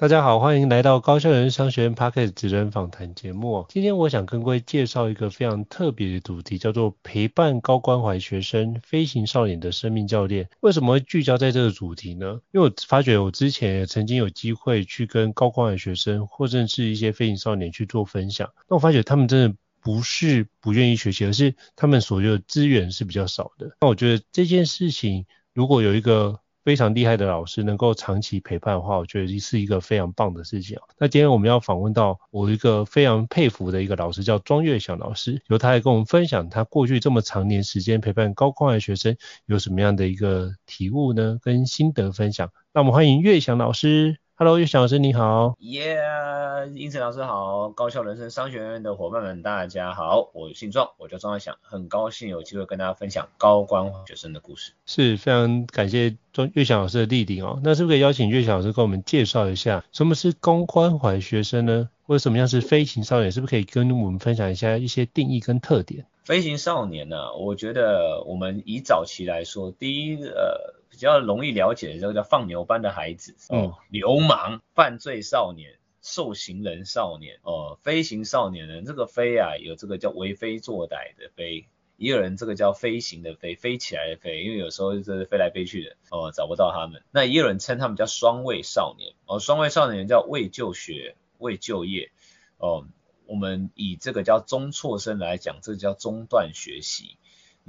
[0.00, 3.66] 大家好，欢迎来到高校人商学院 Podcast 职人访谈节目。
[3.68, 10.48] 今天我想跟各位介绍一个非常特别的主题，叫做陪伴高关怀学生飞行少年的生命教练。
[10.60, 12.38] 为什么会聚焦在这个主题呢？
[12.52, 23.74] 因为我发觉我之前也曾经有机会去跟高关怀学生或者是一些飞行少年去做分享，那我发觉他们真的不是不愿意学习，而是他们所有的资源是比较少的。
[23.80, 30.78] 那我觉得这件事情如果有一个非常厉害的老师能够长期陪伴的话，我觉得是一个非常棒的事情。
[30.98, 41.38] 那今天我们要访问到我一个非常佩服的一个老师，叫庄月祥老师，由他来跟我们分享他过去这么长年时间陪伴高关怀学生有什么样的一个体悟呢？
[41.40, 42.50] 跟心得分享。
[42.74, 44.18] 那我们欢迎月祥老师。
[44.40, 45.56] Hello，月祥老师你好。
[45.58, 54.74] Yeah，英成老师好，高校人生商学院的伙伴们大家好，我姓庄，我叫庄月祥，很高兴有机会跟大家分享高关怀学生的故事。
[54.86, 57.60] 是非常感谢庄月祥老师的莅临哦。
[57.64, 61.88] 那是不是可以邀请月祥老师跟我们介绍一下什么是高关怀学生呢？
[62.06, 63.32] 或者什么样是飞行少年？
[63.32, 66.06] 是不是可以跟我们分享一下一些定义跟特点？
[66.22, 70.77] 飞行少年呢、啊，我觉得我们以早期来说，第一呃。
[70.98, 87.04] 比较容易了解的这个叫放牛班的孩子，哦，流氓、犯罪少年、受刑人少年，哦，飞行少年人，这个飞啊，有这个叫为非作歹的飞，也有人这个叫飞行的飞，飞起来的飞，因为有时候就是飞来飞去的，哦，找不到他们。
[87.12, 92.10] 那也有人称他们叫双位少年，哦，双位少年叫未就学、未就业，
[92.56, 92.84] 哦，
[93.26, 97.18] 我们以这个叫中辍生来讲，这个叫中断学习。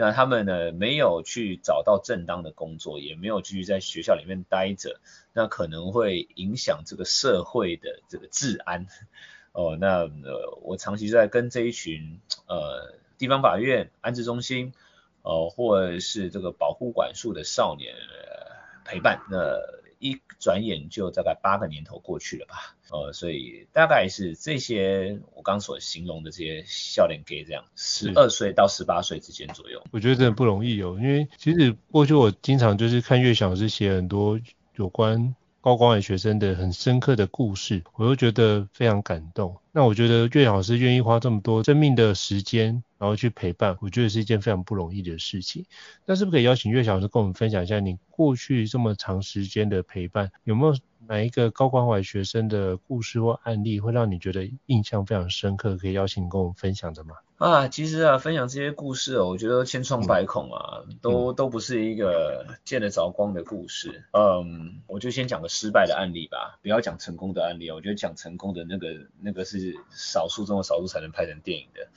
[0.02, 5.02] 那他们呢，没有去找到正当的工作，也没有继续在学校里面待着，
[5.34, 8.88] 那可能会影响这个社会的这个治安。
[9.52, 14.72] 哦，那呃，我长期在跟这一群呃地方法院、安置中心，
[15.22, 18.56] 呃，或者是这个保护管束的少年，呃，
[18.86, 19.20] 陪伴。
[19.30, 19.38] 那
[20.00, 29.84] 一转眼就大概八个年头过去了吧，呃，所以大概是这些我刚所形容的这些笑脸给这样，十二岁到十八岁之间左右。
[29.92, 34.40] 我觉得真的不容易哦，因为其实过去我经常就是看月祥老师写很多
[34.76, 39.58] 有关高关怀学生的很深刻的故事，我都觉得非常感动。
[39.74, 45.66] 那我觉得岳老师愿意花这么多生命的时间，然后去陪伴，我觉得是一件非常不容易的事情。
[46.06, 50.78] 那是不是可以邀请岳老师跟我们分享一下，你过去这么长时间的陪伴，有没有
[51.08, 57.16] 哪一个高关怀学生的故事或案例，会让你觉得印象非常深刻，可以邀请你跟我们分享的吗？
[57.40, 64.04] 啊，其实啊，分享这些故事，哦我觉得千疮百孔啊，嗯、都都不是一个见得着光的故事。
[64.12, 67.72] 嗯，我就先讲个失败的案例吧，不要讲成功的案例。
[67.72, 68.88] 我觉得讲成功的那个
[69.22, 71.88] 那个是少数中的少数才能拍成电影的。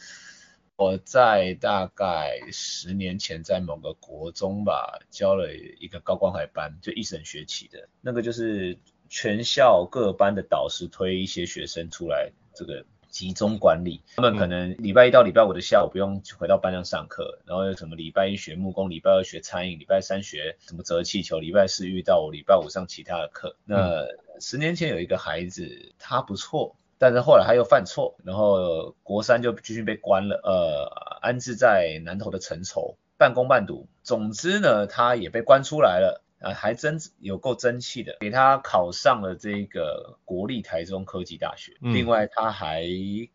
[0.77, 8.79] 我在大概十年前，在某个国中吧，教了一个高关怀班，就一整学期的，那个就是
[9.09, 14.03] 全校各班的导师推一些学生出来，这个集中管理。
[14.17, 23.55] 他们可能礼拜一到礼拜五的下午不用回到班上上课，然后什么礼拜一学木工，礼拜二学餐饮，礼拜三学什么折气球，礼拜四遇到我，礼拜五上其他的课。
[23.65, 24.09] 那
[24.41, 26.75] 十年前有一个孩子，他不错。
[26.99, 33.89] 但是后来他又犯错，然后国三就继续被关了，呃，安置在南投的城筹，半工半读。
[34.05, 41.77] 总之呢，他也被关出来了，啊，还真有够争气的，给他考上了这个国立台中科技大学。
[41.81, 42.85] 嗯、另外他还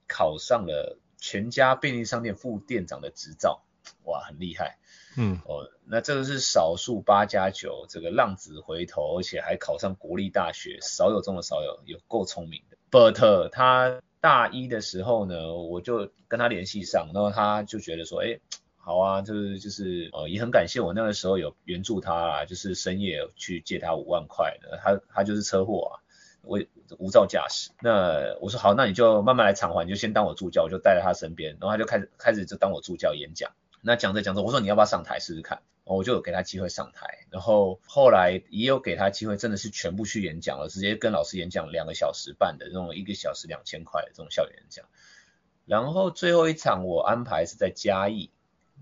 [0.07, 3.63] 考上了全家便利商店副店长的执照。
[4.03, 4.77] 哇，很厉害。
[5.17, 12.77] 嗯，哦，那这个是少数八加九，这个浪子回头，而且还考上国立大学，少有中的少有，有够聪明的。
[12.91, 18.39] But 他大一的时候呢，我就跟他联系上，然后他就觉得说，哎，
[18.87, 25.99] 好啊，就是就是，呃，也很感谢我那个时候有援助他啊，就是深夜去借他五万块的，他他就是车祸啊。
[26.43, 26.57] 我
[26.97, 33.51] 无照驾驶，那我说好，那你就慢慢来偿还，你就先当我助教，我就带在他身边，然后他就开始开始就当我助教演讲。
[33.81, 35.61] 那讲着讲着，我说你要不要上台试试看？
[35.83, 44.85] 我就给他机会上台，然后后来也有给他机会，真的是全部去演讲了，直接跟老师演讲两个小时半的这种一个小时两千块的这种校园演讲。
[45.65, 48.31] 然后最后一场我安排是在嘉义，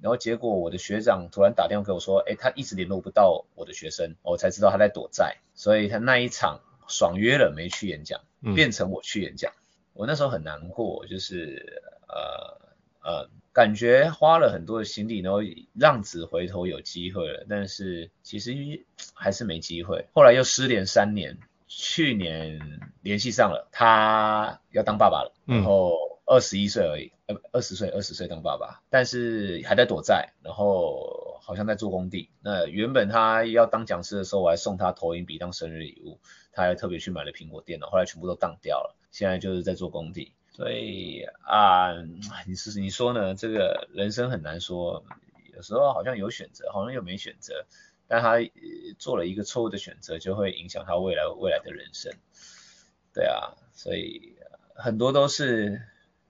[0.02, 6.62] 然后结果我的学长突然打电话给我说，哎，他一直联络不到我的学生，我才知道他在躲债，所以他那一场。
[6.88, 8.22] 爽约了没去演讲，
[8.54, 9.58] 变成我去演讲，嗯、
[9.94, 12.62] 我那时候很难过，就是呃
[13.02, 15.40] 呃，感觉花了很多的心力，然后
[15.74, 20.06] 浪子回头有机会了，但是其实还是没机会。
[20.14, 22.60] 后来又失联三年，去年
[23.02, 25.92] 联系上了，他要当爸爸了，然后
[26.26, 32.30] 二十一岁而已，呃二十岁二十岁当爸爸，但是还在躲债，然后好像在做工地。
[32.42, 36.20] 那原本他要当讲师的时候，我还送他投影笔当生日礼物。
[36.58, 40.34] 他还特别去买了苹果电脑，后来全部都当掉了，现在就是在做工地。
[40.52, 41.92] 所以啊，
[42.48, 43.36] 你是你说呢？
[43.36, 45.04] 这个人生很难说，
[45.54, 47.66] 有时候好像有选择，好像又没选择。
[48.08, 48.36] 但他
[48.98, 52.14] 做了一个错误的选择，就会影响他未来未来的人生。
[53.14, 54.38] 对啊，所以
[54.76, 55.82] 很多都是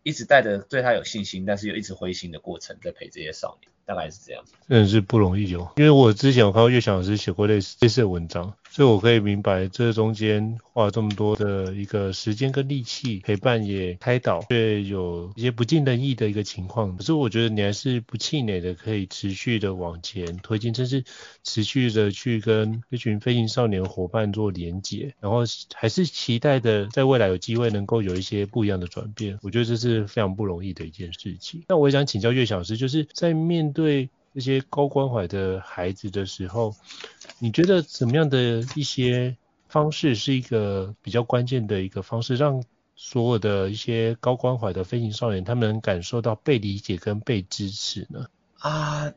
[0.05, 4.53] 一直带着对他有信心，但是又一直灰心的过程，在陪这些少年，大概是这样子。
[4.69, 8.53] 真的是不容易哦，因为我之前我看到岳翔老师写过类似类似的文章。
[8.75, 16.97] 所以我可以明白，这中间花了这么多的一个时间跟力气陪伴，也开导，却有一些不尽人意的一个情况。
[16.97, 21.05] 可是我觉得你还是不气馁的，可以持续的往前推进，甚至
[21.41, 25.43] 持续的去跟一群飞行少年伙伴做连接，然后
[25.73, 29.39] 还是期待的在未来有机会能够有一些不一样的转变。
[29.41, 31.63] 我觉得这是非常不容易的一件事情。
[31.69, 36.75] 那我也想请教岳小师，就是在面对这些高关怀的孩子的时候，
[37.39, 39.37] 你觉得怎么样的一些
[39.69, 42.61] 方式是一个比较关键的一个方式，让
[42.97, 48.27] 所有的一些高关怀的飞行少年，他们感受到被理解跟被支持呢？
[48.59, 49.13] 啊，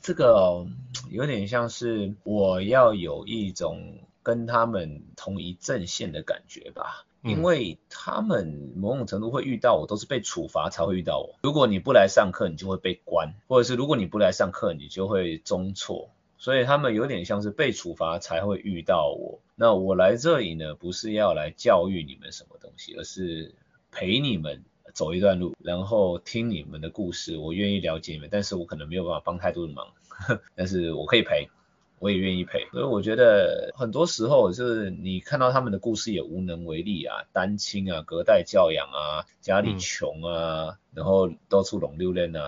[0.00, 0.66] 这个
[1.10, 7.04] 有点像是我要有一种跟他们同一阵线的感觉吧。
[7.26, 11.34] 因为他们某种程度会遇到我，都是被处罚才会遇到我。
[11.42, 16.10] 如果你不来上课，你就会被关；或者是如果你不来上课，你就会中错。
[16.38, 19.40] 所以他们有点像是被处罚才会遇到我。
[19.54, 23.54] 那我来这里呢，不是要来教育你们什么东西，而是
[23.90, 24.62] 陪你们
[24.92, 27.38] 走一段路，然后听你们的故事。
[27.38, 29.86] 我愿意了解你们，但是我可能没有办法帮太多的忙，
[30.54, 31.48] 但是我可以陪。
[31.98, 42.42] 我也愿意陪，所以我觉得很多时候就是你看到他们的故事也无能为力啊，单亲啊，隔代教养啊，家里穷啊，嗯、然后到处拢溜人啊，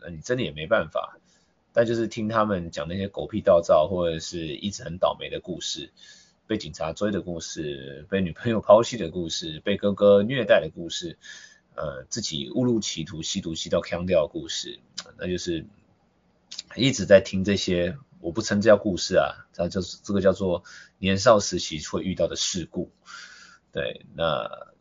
[0.00, 1.18] 那你真的也没办法。
[1.74, 5.90] 但就是听他们讲那些狗屁道灶，或者是一直很倒霉的故事，
[6.46, 11.18] 被警察追的故事，被女朋友抛弃的故事，被哥哥虐待的故事，
[11.74, 14.80] 呃，自己误入歧途吸毒吸到腔掉的故事，
[15.18, 15.66] 那就是
[16.74, 17.98] 一直在听这些。
[18.20, 20.62] 我不称这叫故事啊，它就是这个叫做
[20.98, 22.92] 年少时期会遇到的事故。
[23.72, 24.74] 对，那、呃、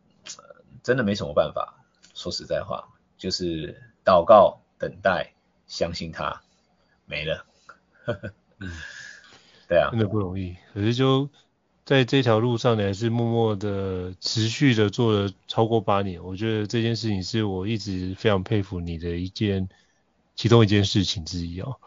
[0.84, 1.86] 真的没什么办法。
[2.14, 5.34] 说实在话，就是祷告、等待、
[5.68, 6.42] 相信他，
[7.06, 7.46] 没了。
[8.60, 8.70] 嗯，
[9.70, 10.58] 对啊，真的不容易。
[10.74, 11.30] 可是就
[11.86, 16.22] 在这条路上，你还是默默的、持续的做了超过八年。
[16.22, 19.70] 我觉得这件事情是我一直非常佩服你的一件，
[20.36, 21.78] 其中一件事情之一哦。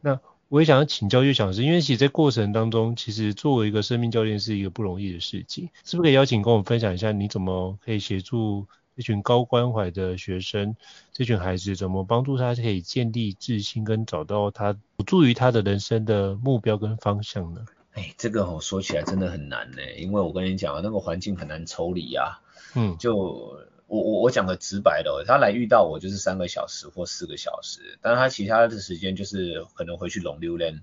[0.00, 0.18] 那。
[0.52, 10.76] 我也想要请教岳翔老师，因为其实在过程当中，其实作为一个生命教练是一个不容易的事情，是不是可以邀请跟我们分享一下，你怎么可以协助这群高关怀的学生，
[11.14, 17.64] 这群孩子怎么帮助他可以建立自信，跟找到他有助于他的人生的目标跟方向呢？
[17.94, 22.42] 哎，这个我说起来真的很难呢，因为我跟你讲啊，那个环境很难抽离啊，
[22.74, 23.56] 嗯，就。
[23.92, 30.82] 我我我讲个直白的，他来遇到我就是三个小时或四个小时，但是他其他的时间就是可能回去龙溜人，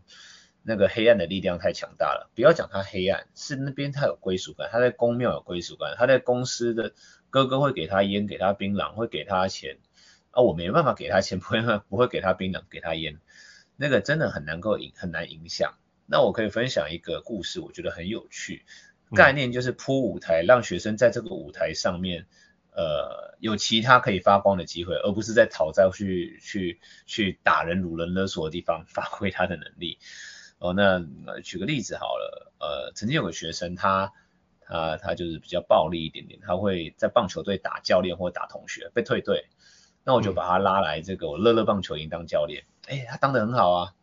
[0.62, 2.30] 那个黑暗的力量太强大了。
[2.36, 6.94] 不要讲他黑暗，是那边他有归属感，他在宫庙有归属感，他在公司的
[7.32, 9.80] 哥哥会给他烟，给他槟榔，会给他钱，
[10.30, 13.18] 啊，我没办法给他钱，不会不会给他槟榔，给他烟，
[13.75, 15.74] 那个真的很难够影很难影响。
[16.06, 18.66] 那我可以分享一个故事，我觉得很有趣，
[19.16, 22.28] 概念就是铺舞台，让学生在这个舞台上面。
[22.79, 29.98] 呃有其他可以发光的机会，而不是在讨债去去去打人、辱人勒索的地方发挥他的能力。
[30.59, 31.03] 哦，那
[31.41, 34.13] 举个例子好了，呃，曾经有个学生他。
[34.71, 39.48] 他他就是比较暴力一点点，他会在棒球队打教练或打同学，被退队，
[40.03, 43.93] 那我就把他拉来这个我乐乐棒球营当教练，哎，他当得很好啊，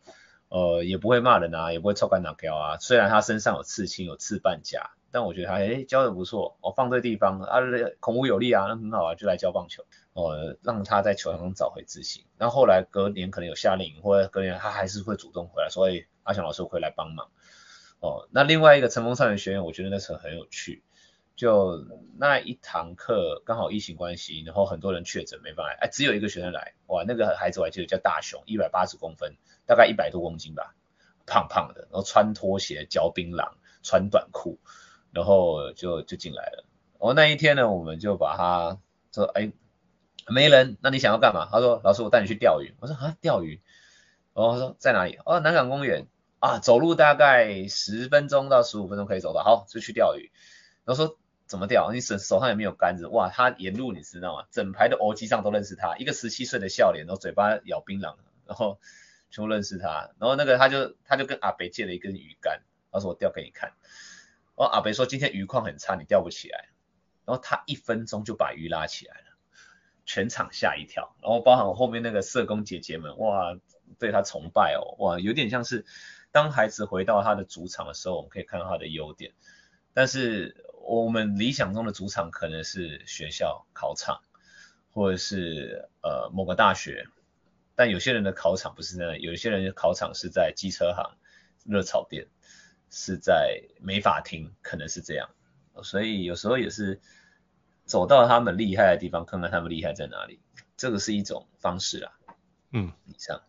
[0.49, 7.59] 呃，也不会骂人啊，也不会臭干打胶啊，虽然他身上有刺青，有刺半甲，但我觉得他哎教的不错，我、哦、放对地方啊，
[8.01, 9.83] 孔武有力啊，那很好啊，就来教棒球，
[10.13, 12.27] 哦，让他在球场上找回自信。
[12.37, 17.31] 然后后来隔年可能有夏令营，或者隔年他还是会主动回来，所以阿翔老师会来帮忙。
[18.01, 20.83] 哦，那另外一个晨风少年学院，我觉得那时候很有趣。
[21.35, 21.83] 就
[22.19, 30.75] 那一堂课刚好疫情关系，然后很多人确诊没办法，哎，只有一个学生来，哇，那个孩子我还记得叫大雄，一百八十公分，大概一百多公斤吧，
[31.27, 34.59] 胖胖的，然后穿拖鞋嚼槟榔，穿短裤，
[35.17, 36.65] 然后就就进来了。
[36.99, 38.79] 我，那一天呢，我们就把他
[39.15, 39.51] 说，哎，
[40.29, 41.49] 没人，那你想要干嘛？
[41.51, 42.75] 他说，老师，我带你去钓鱼。
[42.81, 43.63] 我说啊，钓鱼？
[44.35, 45.19] 然后他说在哪里？
[45.25, 46.07] 哦，南港公园。
[46.39, 50.31] 啊，走路大概十分钟到十五分钟可以走到，好，就去钓鱼。
[50.85, 51.91] 然后说怎么钓？
[51.93, 54.45] 你手手上也没有杆子，哇，他沿路你知道吗？
[54.51, 58.79] 整排的欧吉桑都认识他，一个十七岁的笑脸，然后嘴巴咬槟榔，然后
[59.31, 60.11] 全部认识他。
[60.19, 62.61] 然后那个他就他就跟阿北借了一根鱼竿，
[62.93, 63.73] 他说我钓给你看。
[64.57, 66.69] 然后阿北说今天鱼况很差，你钓不起来。
[67.25, 69.37] 然后他一分钟就把鱼拉起来了，
[70.05, 71.17] 全场吓一跳。
[71.21, 73.57] 然后包含我后面那个社工姐姐们，哇，
[73.99, 75.85] 对他崇拜哦，哇，有点像是。
[76.33, 79.33] 当孩子回到他的主场的时候，我们可以看到他的优点。
[79.95, 84.21] 但是我们理想中的主场可能是学校考场，
[84.93, 87.07] 或者是呃某个大学。
[87.75, 91.17] 但有些人的考场不是那样，有些人的考场是在机车行、
[91.65, 92.27] 热炒店，
[92.91, 95.29] 是在没法庭，可能是这样。
[95.83, 97.01] 所以有时候也是
[97.85, 100.41] 走到他们厉害的地方，看看他们厉害在哪里，
[100.77, 102.13] 这个是一种方式啦。
[102.73, 103.41] 嗯，以上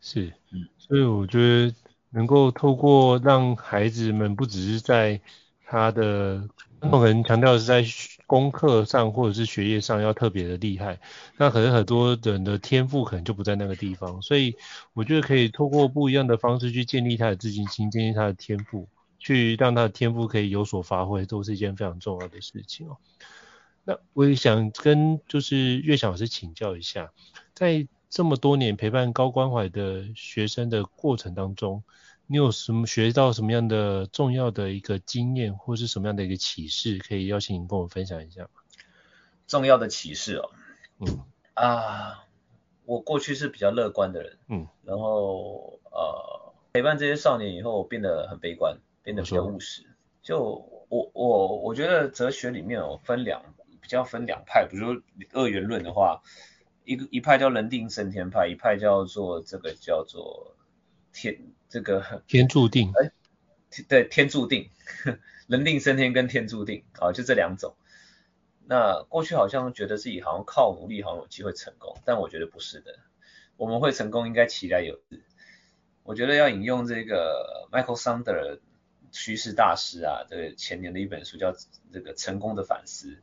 [0.00, 1.74] 是，嗯，所以我觉得。
[2.12, 5.20] 能够透过让孩子们不只是在
[5.64, 6.48] 他的，
[6.80, 7.84] 可能强调的是在
[8.30, 11.00] 功课上或者是学业上要特别的厉害，
[11.36, 14.54] 那可能很多人的天赋可能就不在那个地方，所以
[14.92, 18.86] 我觉得可以透过不一样的方式去建立他的自信心，建立他的天赋，
[19.18, 22.98] 去让他的天赋可以有所发挥，都是一件非常重要的事情哦。
[23.82, 27.10] 那我也想跟就是岳翔老师请教一下，
[27.52, 31.82] 在这么多年陪伴高关怀的学生的过程当中，
[32.30, 38.50] 你有什么学到什么样的重要的一个经验，或是什么样的一个启示，可以邀请你跟我分享一下吗？
[39.48, 40.50] 重要的启示哦，
[41.00, 42.24] 嗯啊，
[42.84, 49.84] 我过去是比较乐观的人，嗯，然后呃陪伴这些少年以后，我变得很悲观，变得比较务实。
[50.22, 50.40] 就
[50.88, 53.42] 我我我觉得哲学里面哦分两
[53.80, 56.22] 比较分两派，比如说二元论的话。
[56.84, 60.56] 一个一派叫人定胜天派，一派叫做这个叫做
[61.12, 61.38] 天
[61.68, 63.10] 这个天注定，哎，
[63.88, 64.70] 对，天注定，
[65.46, 67.74] 人定胜天跟天注定啊，就这两种。
[68.66, 72.98] 那过去好像觉得自己好像靠努力好像有机会成功，但我觉得不是的。
[73.56, 75.20] 我们会成功应该期待有日。
[76.02, 78.60] 我觉得要引用这个 Michael Sandler
[79.10, 81.54] 趋势大师啊，这个前年的一本书叫
[81.92, 83.18] 这个成功的反思，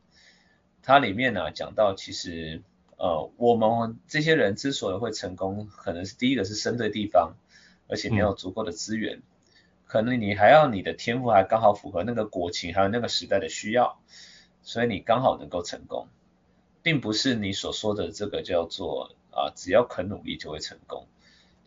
[0.82, 2.62] 它里面呢、啊、讲到其实。
[3.00, 7.36] 呃，我们这些人之所以会成功，可能是第一个是生对地方，
[7.88, 9.22] 而且你有足够的资源，嗯、
[9.86, 13.98] 可能你还要你的天赋还刚好符合那个国情，还有那个时代的需要，
[14.62, 16.08] 所以你刚好能够成功，
[16.82, 21.06] 并不是你所说的这个叫做啊、呃，只要肯努力就会成功。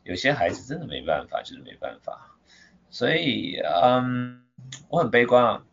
[0.04, 2.36] 有些孩子真的没办法，就是没办法。
[2.90, 4.44] 所以，嗯，
[4.90, 5.66] 我很悲观啊，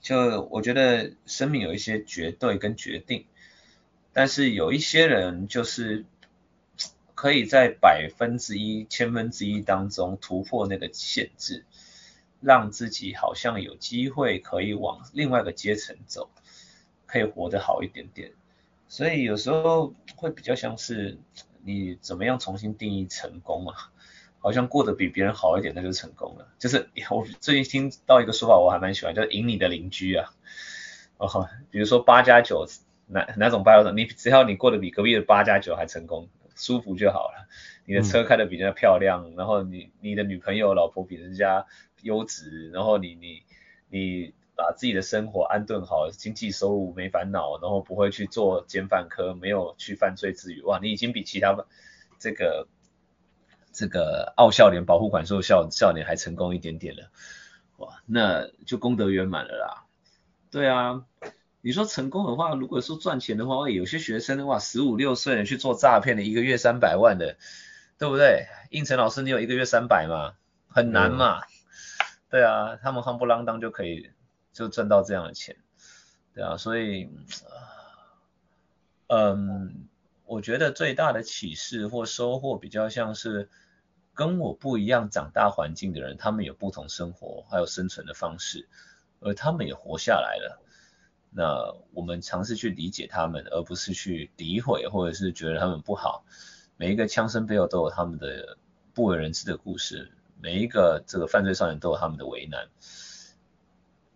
[0.00, 3.26] 就我觉得生命有一些绝对跟决定。
[4.12, 6.04] 但是有一些人就是
[7.20, 11.66] 可以在百分之一、千分之一当中突破那个限制，
[12.40, 16.30] 让自己好像有机会可以往另外一个阶层走，
[17.04, 18.32] 可以活得好一点点。
[18.88, 21.18] 所以有时候会比较像是
[21.62, 23.92] 你怎么样重新定义成功啊？
[24.38, 26.48] 好像过得比别人好一点，那就成功了。
[26.58, 30.32] 就是我最近听到一个说法，我还蛮喜欢，叫赢你的邻居啊。
[31.18, 32.66] 哦，比如说八加九。
[33.12, 33.90] 哪哪种八加九？
[33.92, 37.48] 你只要你过得比隔壁的八加九还成功，舒服就好了。
[37.86, 41.66] 你的车开得比人家漂亮，嗯、然后你你的女朋友老婆比人家
[42.02, 43.42] 优质，然后你你
[43.88, 51.56] 你把自己的生活安顿好，经济收入没烦恼，然后不会去做奸犯科，没有去犯罪之余，哇，你已经比其他
[52.18, 52.68] 这个
[53.72, 57.10] 这个奥校联保护管束校少年还成功一点点了，
[57.78, 59.86] 哇，那就功德圆满了啦。
[60.50, 61.04] 对啊。
[61.62, 67.36] 你说成功的话，如果说赚钱的话，有些学生的话，十五六岁去做诈骗的，一个月三百万的，
[67.98, 68.46] 对不对？
[68.70, 70.34] 应成老师，你有一个月三百吗？
[70.68, 71.40] 很难嘛。
[71.40, 71.44] 嗯、
[72.30, 74.10] 对啊，他们夯不啷当就可以
[74.52, 75.56] 就赚到这样的钱，
[76.34, 77.10] 对啊，所以，
[79.08, 79.88] 嗯，
[80.24, 83.50] 我觉得最大的启示或收获比较像是
[84.14, 88.66] 跟我不一样长大环境的人，他们有不同生活还有生存的方式，
[89.20, 90.62] 而他们也活下来了。
[91.30, 96.24] 那我们尝试去理解他们，而不是去诋毁或者是觉得他们不好。
[96.76, 98.56] 每一个枪声背后都有他们的
[98.94, 100.10] 不为人知的故事，
[100.40, 102.68] 每一个这个犯罪少年都有他们的为难。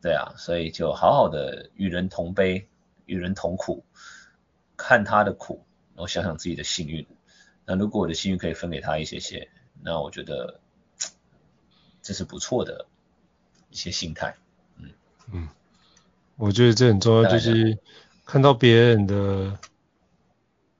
[0.03, 2.67] 对啊，所以就好好的与人同悲，
[3.07, 3.85] 与人同苦，
[4.77, 7.07] 看他的苦，然后想想自己的幸运。
[7.65, 9.49] 那如果我的幸运可以分给他一些些，
[9.83, 10.61] 那我觉得
[12.03, 12.87] 这是不错的
[13.71, 14.37] 一些心态。
[14.77, 14.91] 嗯
[15.33, 15.49] 嗯。
[16.37, 17.79] 我觉得这很重要，就是
[18.25, 19.59] 看到别人的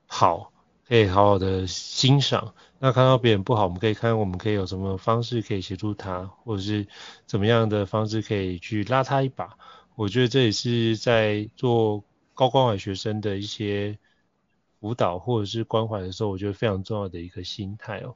[0.05, 0.51] 好，
[0.87, 6.85] 可以好好的欣赏；那看到别人不好，我们可以看我们可以有什么方式可以协助他，或者是
[7.25, 9.57] 怎么样的方式可以去拉他一把。
[9.95, 13.97] 我觉得这也是在做高关怀学生的一些
[14.81, 18.15] 辅导或者是关怀的时候，我觉得非常重要的一个心态哦。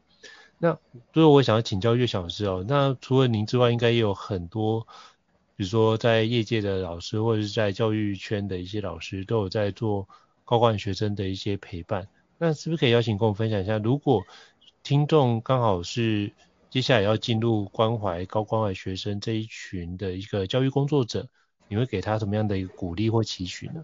[0.58, 0.78] 那
[1.14, 4.86] 所以我想要请教岳小老师哦，那除了您之外，应该也有很多。
[5.60, 10.08] 比如说，在业界的老师，或者是在教育圈的一些老师，都有在做
[10.46, 12.08] 高关学生的一些陪伴。
[12.38, 14.24] 那是不是可以邀请跟我分享一下，如果
[14.84, 16.32] 听众刚好是
[16.70, 21.28] 接下来要进入关怀高关怀学生这一群的一个教育工作者，
[21.68, 23.84] 你会给他什么样的一个鼓励或期许呢？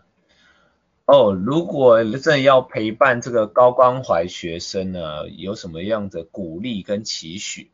[1.07, 7.69] 哦，如果真要陪伴这个高关怀学生呢，有什么样的鼓励跟期许？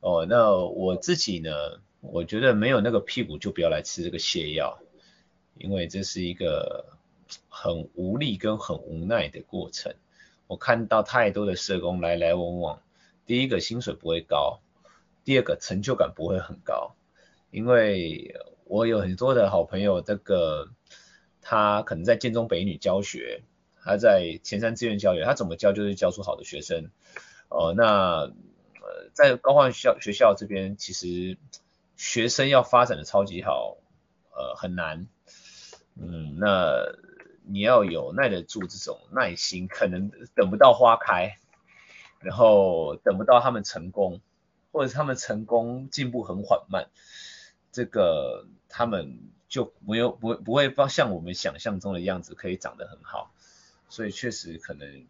[0.00, 1.50] 哦，那我自己呢？
[2.00, 4.78] 我觉得没有那个屁股就不要来吃这个泻药，
[5.56, 6.84] 因为这是一个
[7.48, 9.92] 很无力跟很无奈的过程。
[10.46, 12.80] 我看到太多的社工来来往往，
[13.26, 14.60] 第一个薪水不会高，
[15.24, 16.94] 第二个成就感不会很高，
[17.50, 20.70] 因为我有很多的好朋友，这个
[21.42, 23.42] 他可能在建中北女教学，
[23.82, 26.90] 他在前三志愿教育，他怎么教就是教出好的学生。
[27.48, 31.36] 哦，那呃在高关学校学校这边其实。
[31.98, 33.76] 学生要发展的超级好，
[34.30, 35.08] 呃，很难，
[35.96, 36.84] 嗯，那
[37.42, 41.38] 你要有耐得住这种耐心，可能等不到花开，
[42.20, 44.20] 然后等不到他们成功，
[44.70, 46.88] 或者是他们成功进步很缓慢，
[47.72, 53.34] 这个他们就没有不不会像我们想象中的样子可以长得很好，
[53.88, 55.08] 所以确实可能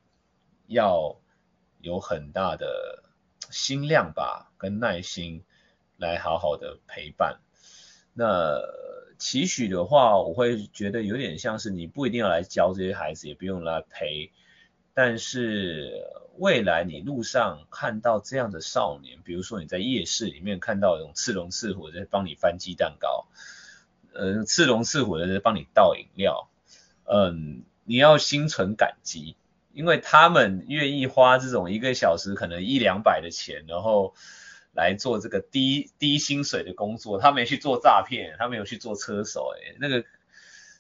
[0.66, 1.20] 要
[1.81, 3.05] 有很大的
[3.51, 5.44] 心量吧，跟耐心。
[5.99, 7.41] 来好好的陪伴。
[8.15, 8.61] 那
[9.19, 14.31] 期许的话，我会觉得有点像是你不一定要来教这些孩子，也不用来陪。
[14.95, 16.05] 但是
[16.37, 23.27] 未来你路上看到这样的少年，比如说你在夜市里面看到那种刺龙刺虎在帮你翻鸡蛋糕，
[24.13, 26.49] 呃，刺龙刺虎的在帮你倒饮料，
[27.05, 29.37] 嗯，你要心存感激，
[29.73, 34.15] 因为他们愿意花这种一个小时可能一两百的钱，然后。
[34.79, 40.05] 来做这个低低薪水的工作，他没去做诈骗，他没有去做车手，哎，那个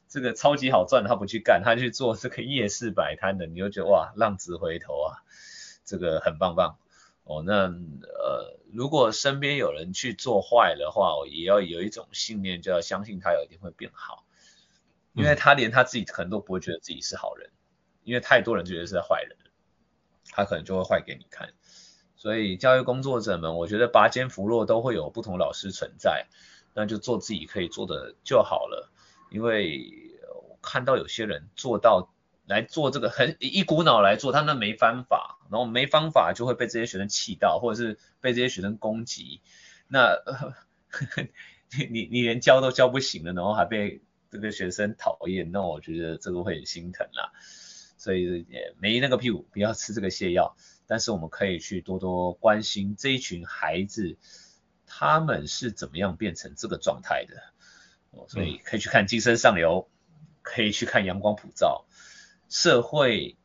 [0.08, 5.18] 这个超级好赚，他不去干，他去做这个夜市摆摊的，你就觉得哇，浪子回头啊，
[5.84, 6.78] 这个很棒棒
[7.24, 7.42] 哦。
[7.44, 14.24] 那呃，如果身边有人去做坏的话，也要有一种信念，就要相信他有一天会变好，
[15.12, 17.50] 因为他连他自己可能都不会觉得自己是好人，
[18.04, 19.36] 因为太多人觉得是坏人，
[20.30, 21.52] 他可能就会坏给你看。
[22.18, 26.26] 所以教育工作者们，我觉得拔尖扶弱都会有不同老师存在，
[26.74, 28.90] 那就做自己可以做的就好了。
[29.30, 29.92] 因为
[30.34, 32.12] 我看到有些人做到
[32.46, 39.40] 来做这个很一股脑来做，他那没方法，然后没方法就会被这些学生气到，或者是被这些学生攻击。
[39.86, 40.54] 那呵呵
[41.90, 44.00] 你你连教都教不行了，然后还被
[44.30, 47.30] 这个学生讨厌，那我觉得这个会很心疼啦。
[47.98, 50.56] 所以也没那个屁股，不要吃这个泻药。
[50.86, 54.16] 但是我们可以去多多关心这一群孩子，
[54.86, 57.42] 他们是怎么样变成这个状态的。
[58.26, 59.86] 所以可以去看《寄生上流》，
[60.40, 61.84] 可以去看《阳光普照》。
[62.48, 63.36] 社会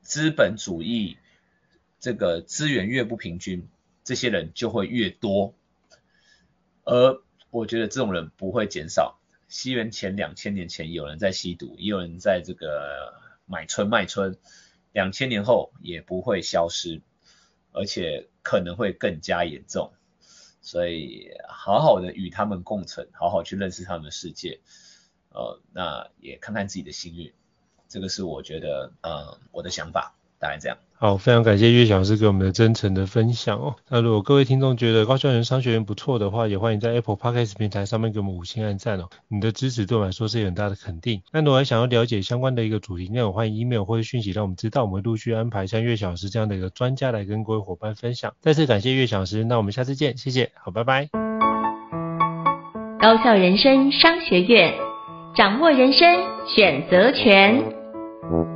[0.00, 1.18] 资本主义
[2.00, 3.68] 这个资源越不平均，
[4.02, 5.54] 这些人就会越多。
[6.84, 9.18] 而我觉得这种人不会减少。
[9.48, 13.14] 西元前两千年前，有人在吸毒，也有人在这个
[13.46, 14.36] 买春卖春。
[14.92, 17.02] 两千年后也不会消失，
[17.72, 19.92] 而且可能会更加严重，
[20.62, 24.60] 所以好好的与他们共存，好好去认识他们的世界。
[25.28, 27.34] 呃，那也看看自己的幸运，
[27.88, 30.78] 这个是我觉得呃我的想法，大概这样。
[30.98, 33.76] 好，非常感谢岳小师给我们的真诚的分享哦。
[33.90, 39.10] 那如果各位听众觉得高效人商学院不错的话，也欢迎在 Apple Podcast 平台上面给我们五星按赞哦。
[39.28, 41.20] 你的支持对我们来说是很大的肯定。
[41.32, 48.32] 那如果还想要了解相关的一个主题，内容欢迎 email 或者讯息让我们知道，我们会陆续安排像岳小师这样的一个专家来跟各位伙伴分享。
[48.40, 51.10] 再次感谢岳小师，那我们下次见，谢谢，好，拜拜。
[52.98, 54.72] 高效人生商学院，
[55.36, 56.08] 掌握人生
[56.56, 58.55] 选择权。